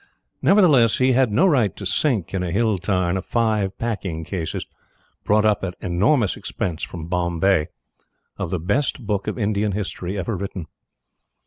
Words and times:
Nevertheless, 0.41 0.97
he 0.97 1.11
had 1.11 1.31
no 1.31 1.45
right 1.45 1.75
to 1.75 1.85
sink, 1.85 2.33
in 2.33 2.41
a 2.41 2.49
hill 2.49 2.79
tarn, 2.79 3.21
five 3.21 3.77
packing 3.77 4.23
cases, 4.23 4.65
brought 5.23 5.45
up 5.45 5.63
at 5.63 5.75
enormous 5.79 6.35
expense 6.35 6.81
from 6.81 7.05
Bombay, 7.05 7.67
of 8.35 8.49
the 8.49 8.57
best 8.59 9.05
book 9.05 9.27
of 9.27 9.37
Indian 9.37 9.73
history 9.73 10.17
ever 10.17 10.35
written. 10.35 10.65